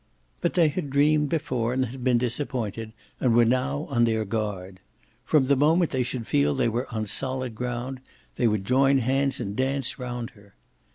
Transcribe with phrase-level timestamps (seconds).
[0.41, 4.79] But they had dreamed before and been disappointed and were now on their guard.
[5.25, 8.01] From the moment they should feel they were on solid ground
[8.35, 10.55] they would join hands and dance round her.